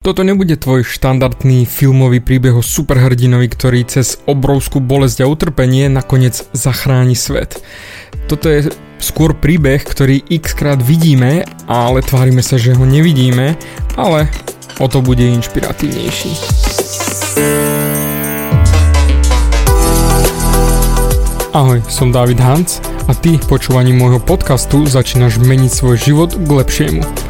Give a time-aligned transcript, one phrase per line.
[0.00, 6.40] Toto nebude tvoj štandardný filmový príbeh o superhrdinovi, ktorý cez obrovskú bolesť a utrpenie nakoniec
[6.56, 7.60] zachráni svet.
[8.24, 13.60] Toto je skôr príbeh, ktorý x krát vidíme, ale tvárime sa, že ho nevidíme,
[14.00, 14.24] ale
[14.80, 16.32] o to bude inšpiratívnejší.
[21.52, 27.29] Ahoj, som David Hans a ty počúvaním môjho podcastu začínaš meniť svoj život k lepšiemu.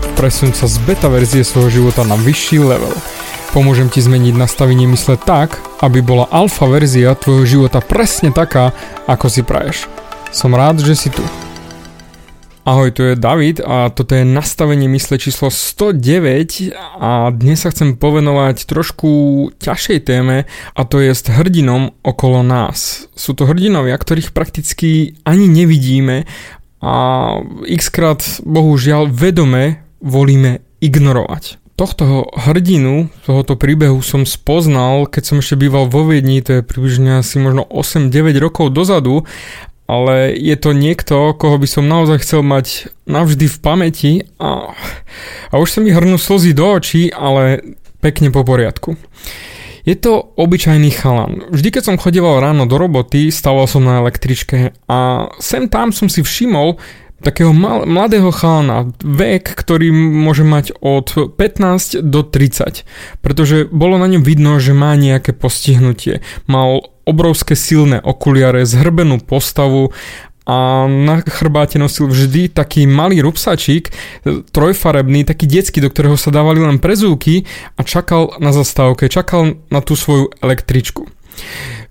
[0.21, 2.93] Presunúť sa z beta verzie svojho života na vyšší level.
[3.57, 8.69] Pomôžem ti zmeniť nastavenie mysle tak, aby bola alfa verzia tvojho života presne taká,
[9.09, 9.89] ako si praješ.
[10.29, 11.25] Som rád, že si tu.
[12.61, 16.69] Ahoj, tu je David a toto je nastavenie mysle číslo 109
[17.01, 19.09] a dnes sa chcem povenovať trošku
[19.57, 20.45] ťažšej téme
[20.77, 23.09] a to je hrdinom okolo nás.
[23.17, 26.29] Sú to hrdinovia, ktorých prakticky ani nevidíme
[26.77, 26.93] a
[27.65, 31.61] x krát bohužiaľ vedome volíme ignorovať.
[31.79, 37.23] Tohto hrdinu, tohoto príbehu som spoznal, keď som ešte býval vo Viedni, to je približne
[37.23, 39.25] asi možno 8-9 rokov dozadu,
[39.89, 44.71] ale je to niekto, koho by som naozaj chcel mať navždy v pamäti a,
[45.49, 48.95] a už sa mi hrnú slzy do očí, ale pekne po poriadku.
[49.81, 51.49] Je to obyčajný chalan.
[51.49, 56.05] Vždy, keď som chodieval ráno do roboty, stával som na električke a sem tam som
[56.05, 56.77] si všimol,
[57.21, 62.83] takého mal, mladého chalana, vek, ktorý môže mať od 15 do 30,
[63.21, 66.25] pretože bolo na ňom vidno, že má nejaké postihnutie.
[66.49, 69.93] Mal obrovské silné okuliare, zhrbenú postavu
[70.45, 73.93] a na chrbáte nosil vždy taký malý rupsačík,
[74.51, 77.45] trojfarebný, taký detský, do ktorého sa dávali len prezúky
[77.77, 81.05] a čakal na zastávke, čakal na tú svoju električku.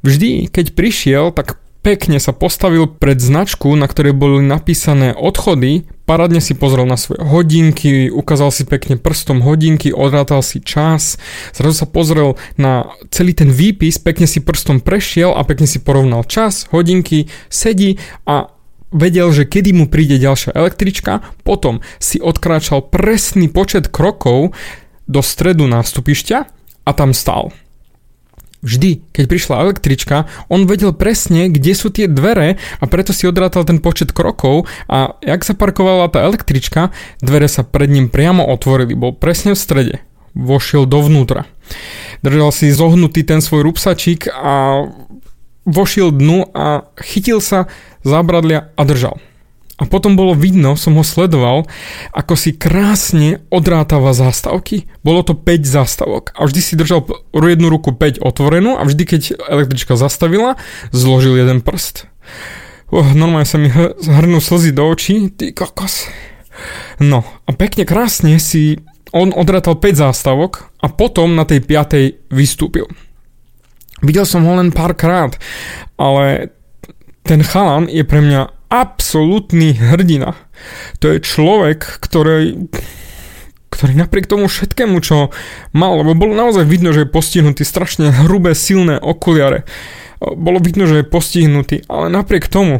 [0.02, 6.42] Vždy, keď prišiel, tak pekne sa postavil pred značku, na ktorej boli napísané odchody, paradne
[6.42, 11.16] si pozrel na svoje hodinky, ukázal si pekne prstom hodinky, odrátal si čas,
[11.56, 16.26] zrazu sa pozrel na celý ten výpis, pekne si prstom prešiel a pekne si porovnal
[16.28, 17.96] čas, hodinky, sedí
[18.26, 18.52] a
[18.90, 24.52] vedel, že kedy mu príde ďalšia električka, potom si odkráčal presný počet krokov.
[25.10, 26.38] Do stredu nástupišťa
[26.86, 27.50] a tam stál.
[28.60, 33.64] Vždy, keď prišla električka, on vedel presne, kde sú tie dvere a preto si odrátal
[33.64, 36.92] ten počet krokov a jak sa parkovala tá električka,
[37.24, 39.96] dvere sa pred ním priamo otvorili, bol presne v strede.
[40.36, 41.48] Vošiel dovnútra.
[42.20, 44.84] Držal si zohnutý ten svoj rupsačík a
[45.64, 47.64] vošiel dnu a chytil sa
[48.04, 49.16] zábradlia a držal.
[49.80, 51.64] A potom bolo vidno, som ho sledoval,
[52.12, 54.84] ako si krásne odrátava zástavky.
[55.00, 56.36] Bolo to 5 zástavok.
[56.36, 60.60] A vždy si držal jednu ruku 5 otvorenú a vždy, keď električka zastavila,
[60.92, 62.04] zložil jeden prst.
[62.92, 65.32] Oh, normálne sa mi hrnú slzy do očí.
[65.32, 66.12] Ty kokos.
[67.00, 68.84] No a pekne krásne si
[69.16, 72.28] on odrátal 5 zástavok a potom na tej 5.
[72.28, 72.84] vystúpil.
[74.04, 75.36] Videl som ho len párkrát,
[75.96, 76.52] ale
[77.24, 80.38] ten chalan je pre mňa absolútny hrdina.
[81.02, 82.70] To je človek, ktorý,
[83.68, 85.34] ktorý napriek tomu všetkému, čo
[85.74, 89.66] mal, lebo bolo naozaj vidno, že je postihnutý strašne hrubé, silné okuliare.
[90.22, 92.78] Bolo vidno, že je postihnutý, ale napriek tomu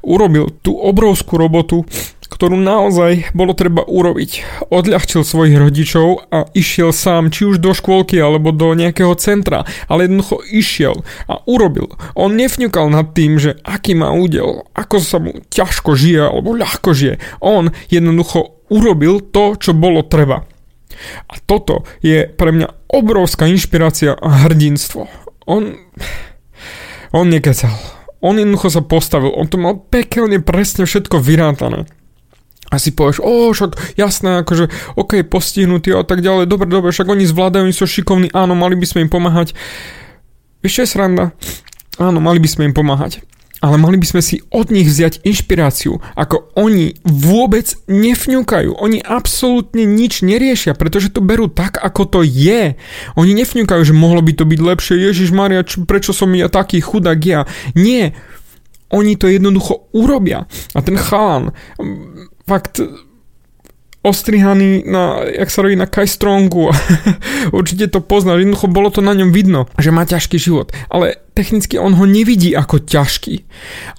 [0.00, 1.84] urobil tú obrovskú robotu,
[2.30, 4.62] ktorú naozaj bolo treba urobiť.
[4.70, 10.06] Odľahčil svojich rodičov a išiel sám, či už do škôlky alebo do nejakého centra, ale
[10.06, 11.90] jednoducho išiel a urobil.
[12.14, 16.94] On nefňukal nad tým, že aký má údel, ako sa mu ťažko žije alebo ľahko
[16.94, 17.18] žije.
[17.42, 20.46] On jednoducho urobil to, čo bolo treba.
[21.26, 25.10] A toto je pre mňa obrovská inšpirácia a hrdinstvo.
[25.50, 25.74] On...
[27.10, 27.74] On nekecal.
[28.22, 31.90] On jednoducho sa postavil, on to mal pekelne presne všetko vyrátané
[32.70, 37.10] a si povieš, o, však jasné, akože, ok, postihnutí a tak ďalej, dobre, dobre, však
[37.10, 39.58] oni zvládajú, oni sú šikovní, áno, mali by sme im pomáhať.
[40.62, 41.24] Vieš, čo je sranda?
[41.98, 43.26] Áno, mali by sme im pomáhať.
[43.60, 48.72] Ale mali by sme si od nich vziať inšpiráciu, ako oni vôbec nefňukajú.
[48.72, 52.80] Oni absolútne nič neriešia, pretože to berú tak, ako to je.
[53.20, 55.04] Oni nefňukajú, že mohlo by to byť lepšie.
[55.04, 57.44] Ježiš Maria, prečo som ja taký chudák ja?
[57.76, 58.16] Nie.
[58.88, 60.48] Oni to jednoducho urobia.
[60.72, 61.52] A ten chalan,
[62.50, 62.82] fakt
[64.00, 66.72] ostrihaný na, jak sa robí na Kai Strongu.
[67.56, 70.72] Určite to poznáš, jednoducho bolo to na ňom vidno, že má ťažký život.
[70.88, 73.44] Ale technicky on ho nevidí ako ťažký.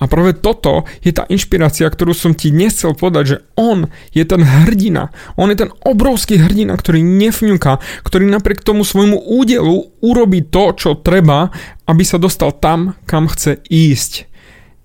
[0.01, 4.25] A práve toto je tá inšpirácia, ktorú som ti dnes chcel povedať, že on je
[4.25, 5.13] ten hrdina.
[5.37, 10.97] On je ten obrovský hrdina, ktorý nefňuka, ktorý napriek tomu svojmu údelu urobí to, čo
[10.97, 11.53] treba,
[11.85, 14.30] aby sa dostal tam, kam chce ísť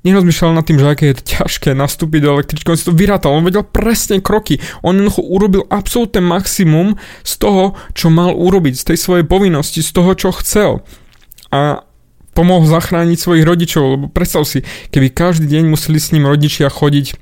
[0.06, 3.34] nerozmýšľal nad tým, že aké je to ťažké nastúpiť do električky, on si to vyrátal,
[3.34, 6.94] on vedel presne kroky, on jednoducho urobil absolútne maximum
[7.26, 10.86] z toho, čo mal urobiť, z tej svojej povinnosti, z toho, čo chcel.
[11.50, 11.82] A
[12.36, 14.62] pomohol zachrániť svojich rodičov, lebo predstav si,
[14.92, 17.16] keby každý deň museli s ním rodičia chodiť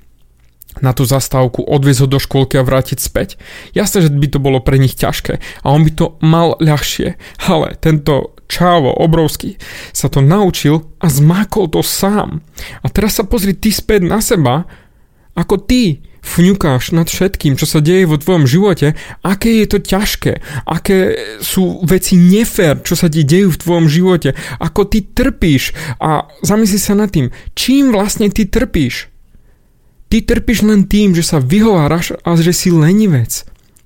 [0.82, 3.38] na tú zastávku, odviezť ho do škôlky a vrátiť späť.
[3.78, 7.14] Jasné, že by to bolo pre nich ťažké a on by to mal ľahšie,
[7.46, 9.56] ale tento čávo obrovský
[9.90, 12.44] sa to naučil a zmákol to sám.
[12.84, 14.68] A teraz sa pozri ty späť na seba,
[15.34, 20.40] ako ty fňukáš nad všetkým, čo sa deje vo tvojom živote, aké je to ťažké,
[20.64, 20.98] aké
[21.44, 26.80] sú veci nefér, čo sa ti dejú v tvojom živote, ako ty trpíš a zamysli
[26.80, 29.12] sa nad tým, čím vlastne ty trpíš.
[30.08, 33.44] Ty trpíš len tým, že sa vyhováraš a že si lenivec.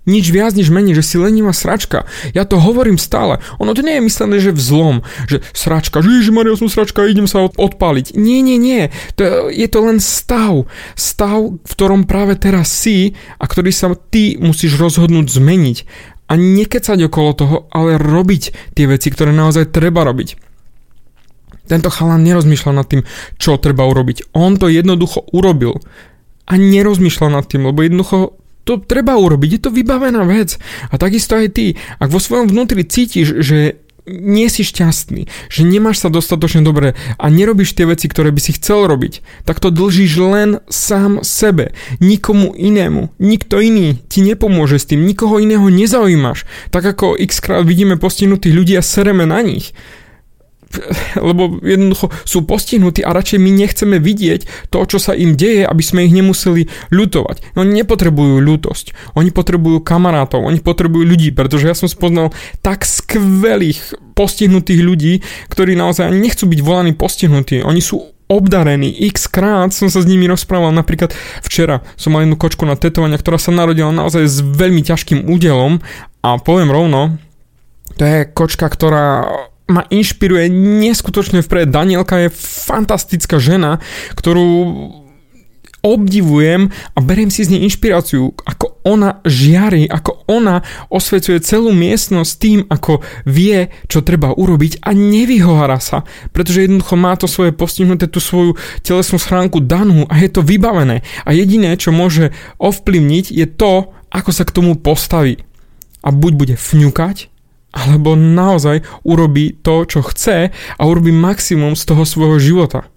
[0.09, 2.09] Nič viac, nič menej, že si lenivá sračka.
[2.33, 3.45] Ja to hovorím stále.
[3.61, 4.97] Ono to nie je myslené, že v zlom,
[5.29, 8.17] že sračka, že Maria, som sračka, idem sa odpáliť.
[8.17, 8.89] Nie, nie, nie.
[9.21, 10.65] To, je to len stav.
[10.97, 15.79] Stav, v ktorom práve teraz si a ktorý sa ty musíš rozhodnúť zmeniť.
[16.29, 20.49] A nekecať okolo toho, ale robiť tie veci, ktoré naozaj treba robiť.
[21.69, 23.05] Tento chalan nerozmýšľa nad tým,
[23.37, 24.33] čo treba urobiť.
[24.33, 25.77] On to jednoducho urobil
[26.49, 28.38] a nerozmýšľal nad tým, lebo jednoducho
[28.69, 30.61] to treba urobiť, je to vybavená vec.
[30.93, 36.01] A takisto aj ty, ak vo svojom vnútri cítiš, že nie si šťastný, že nemáš
[36.01, 40.13] sa dostatočne dobre a nerobíš tie veci, ktoré by si chcel robiť, tak to dlžíš
[40.21, 43.13] len sám sebe, nikomu inému.
[43.21, 46.49] Nikto iný ti nepomôže s tým, nikoho iného nezaujímaš.
[46.73, 49.77] Tak ako x krát vidíme postihnutých ľudí a sereme na nich
[51.17, 55.83] lebo jednoducho sú postihnutí a radšej my nechceme vidieť to, čo sa im deje, aby
[55.83, 57.57] sme ich nemuseli ľutovať.
[57.57, 62.31] Oni nepotrebujú ľútosť, oni potrebujú kamarátov, oni potrebujú ľudí, pretože ja som spoznal
[62.61, 65.13] tak skvelých postihnutých ľudí,
[65.49, 67.63] ktorí naozaj nechcú byť volaní postihnutí.
[67.63, 68.93] Oni sú obdarení.
[69.09, 70.71] X krát som sa s nimi rozprával.
[70.71, 75.25] Napríklad včera som mal jednu kočku na tetovania, ktorá sa narodila naozaj s veľmi ťažkým
[75.27, 75.81] údelom
[76.21, 77.17] a poviem rovno,
[77.97, 79.27] to je kočka, ktorá
[79.69, 81.69] ma inšpiruje neskutočne vpred.
[81.69, 83.79] Danielka je fantastická žena,
[84.17, 84.49] ktorú
[85.79, 92.33] obdivujem a beriem si z nej inšpiráciu, ako ona žiari, ako ona osvecuje celú miestnosť
[92.35, 92.99] tým, ako
[93.29, 96.03] vie, čo treba urobiť a nevyhovára sa,
[96.35, 101.07] pretože jednoducho má to svoje postihnuté, tú svoju telesnú schránku danú a je to vybavené.
[101.23, 105.39] A jediné, čo môže ovplyvniť, je to, ako sa k tomu postaví.
[106.03, 107.31] A buď bude fňukať,
[107.73, 112.89] alebo naozaj urobí to, čo chce a urobí maximum z toho svojho života.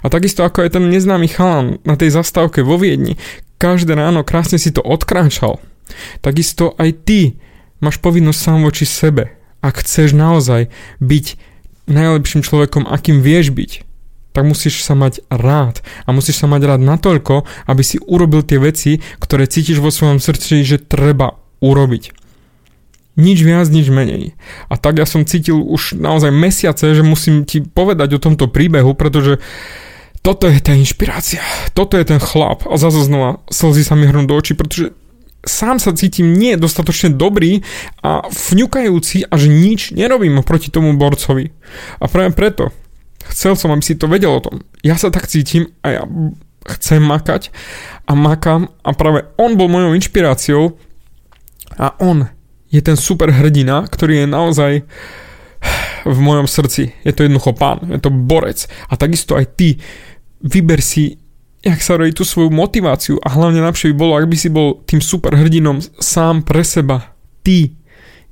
[0.00, 3.18] A takisto ako je ten neznámy chalan na tej zastávke vo Viedni,
[3.58, 5.60] každé ráno krásne si to odkráčal,
[6.20, 7.20] takisto aj ty
[7.80, 9.36] máš povinnosť sám voči sebe.
[9.64, 10.68] Ak chceš naozaj
[11.00, 11.26] byť
[11.88, 13.72] najlepším človekom, akým vieš byť,
[14.34, 15.80] tak musíš sa mať rád.
[16.04, 20.18] A musíš sa mať rád natoľko, aby si urobil tie veci, ktoré cítiš vo svojom
[20.18, 22.23] srdci, že treba urobiť.
[23.14, 24.34] Nič viac, nič menej.
[24.66, 28.98] A tak ja som cítil už naozaj mesiace, že musím ti povedať o tomto príbehu,
[28.98, 29.38] pretože
[30.24, 31.44] toto je tá inšpirácia.
[31.78, 32.66] Toto je ten chlap.
[32.66, 34.90] A zase znova slzy sa mi hrnú do očí, pretože
[35.44, 37.62] sám sa cítim nie dostatočne dobrý
[38.00, 41.52] a vňukajúci a že nič nerobím proti tomu borcovi.
[42.00, 42.72] A práve preto
[43.30, 44.64] chcel som, aby si to vedel o tom.
[44.80, 46.02] Ja sa tak cítim a ja
[46.64, 47.52] chcem makať
[48.08, 50.80] a makám a práve on bol mojou inšpiráciou
[51.76, 52.32] a on
[52.74, 54.72] je ten super hrdina, ktorý je naozaj
[56.04, 56.90] v mojom srdci.
[57.06, 58.66] Je to jednoducho pán, je to borec.
[58.90, 59.78] A takisto aj ty
[60.42, 61.16] vyber si,
[61.62, 64.82] jak sa robí tú svoju motiváciu a hlavne najlepšie by bolo, ak by si bol
[64.84, 67.14] tým super hrdinom sám pre seba.
[67.46, 67.72] Ty,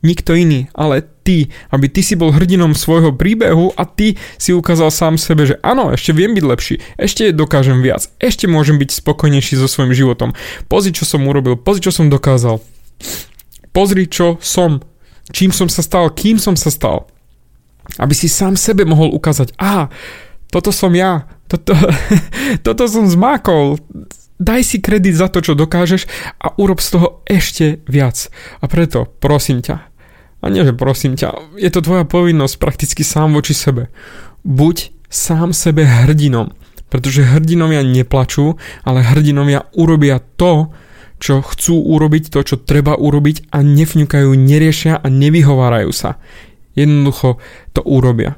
[0.03, 4.91] nikto iný, ale ty, aby ty si bol hrdinom svojho príbehu a ty si ukázal
[4.91, 9.55] sám sebe, že áno, ešte viem byť lepší, ešte dokážem viac, ešte môžem byť spokojnejší
[9.57, 10.35] so svojím životom.
[10.67, 12.59] Pozri, čo som urobil, pozri, čo som dokázal
[13.73, 14.81] pozri, čo som,
[15.33, 17.09] čím som sa stal, kým som sa stal.
[17.99, 19.91] Aby si sám sebe mohol ukázať, a
[20.53, 21.75] toto som ja, toto,
[22.67, 23.81] toto som zmákol,
[24.43, 26.07] daj si kredit za to, čo dokážeš
[26.43, 28.29] a urob z toho ešte viac.
[28.61, 29.93] A preto prosím ťa,
[30.43, 33.89] a nie, že prosím ťa, je to tvoja povinnosť prakticky sám voči sebe.
[34.43, 36.51] Buď sám sebe hrdinom,
[36.91, 40.75] pretože hrdinovia neplačú, ale hrdinovia urobia to,
[41.23, 46.19] čo chcú urobiť, to, čo treba urobiť a nefňukajú, neriešia a nevyhovárajú sa.
[46.75, 47.39] Jednoducho
[47.71, 48.35] to urobia.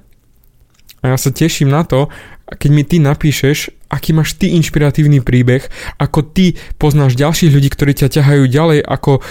[1.01, 2.13] A ja sa teším na to,
[2.45, 5.65] keď mi ty napíšeš, aký máš ty inšpiratívny príbeh,
[5.97, 9.25] ako ty poznáš ďalších ľudí, ktorí ťa ťahajú ďalej, ako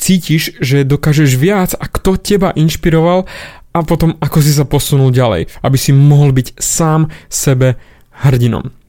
[0.00, 3.28] cítiš, že dokážeš viac a kto teba inšpiroval
[3.72, 7.76] a potom ako si sa posunul ďalej, aby si mohol byť sám sebe
[8.24, 8.81] hrdinom.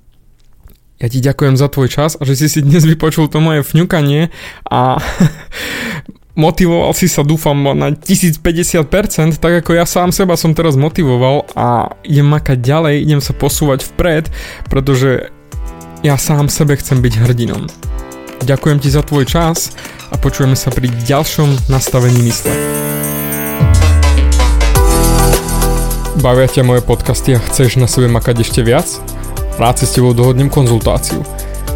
[1.01, 4.29] Ja ti ďakujem za tvoj čas a že si si dnes vypočul to moje fňukanie
[4.69, 5.01] a
[6.43, 11.97] motivoval si sa dúfam na 1050%, tak ako ja sám seba som teraz motivoval a
[12.05, 14.29] idem makať ďalej, idem sa posúvať vpred,
[14.69, 15.33] pretože
[16.05, 17.65] ja sám sebe chcem byť hrdinom.
[18.43, 19.73] Ďakujem ti za tvoj čas
[20.11, 22.53] a počujeme sa pri ďalšom nastavení mysle.
[26.21, 29.12] Bavia ťa moje podcasty a chceš na sebe makať ešte viac?
[29.53, 31.21] Rád si s tebou dohodnem konzultáciu.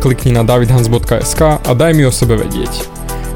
[0.02, 2.90] Klikni na davidhans.sk a daj mi o sebe vedieť.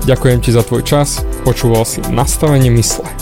[0.10, 3.20] Ďakujem ti za tvoj čas, počúval si nastavenie mysle.